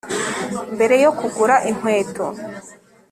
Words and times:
mbere 0.75 0.95
yo 1.03 1.11
kugura 1.19 1.55
inkweto 1.69 2.25